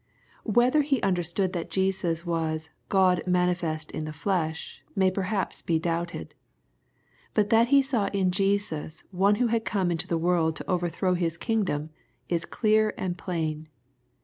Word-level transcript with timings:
Whether 0.47 0.81
he 0.81 0.99
u^iderstpod 1.01 1.53
that 1.53 1.69
Jesus 1.69 2.25
was" 2.25 2.71
God 2.89 3.21
manifest 3.27 3.91
in 3.91 4.05
the 4.05 4.11
flesh'' 4.11 4.81
may 4.95 5.11
perhaps 5.11 5.61
be 5.61 5.77
doubted. 5.77 6.33
But 7.35 7.51
that 7.51 7.67
he 7.67 7.83
saw 7.83 8.07
in 8.07 8.31
Jesus 8.31 9.03
O 9.15 9.29
ne 9.29 9.37
who 9.37 9.45
had 9.49 9.63
come 9.63 9.91
into 9.91 10.07
the 10.07 10.17
world 10.17 10.55
to 10.55 10.67
overthrow 10.67 11.13
his 11.13 11.37
kingdom, 11.37 11.91
is 12.29 12.45
clear 12.45 12.95
and 12.97 13.15
plain. 13.15 13.67